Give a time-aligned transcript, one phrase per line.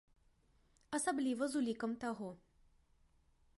[0.99, 2.29] Асабліва з улікам таго.